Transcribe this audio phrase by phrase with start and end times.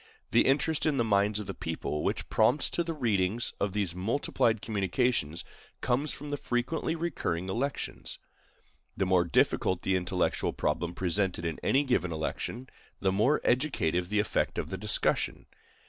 [0.31, 3.93] The interest in the minds of the people which prompts to the reading of these
[3.93, 5.43] multiplied communications
[5.79, 8.17] comes from the frequently recurring elections.
[8.97, 12.67] The more difficult the intellectual problem presented in any given election,
[12.99, 15.45] the more educative the effect of the discussion.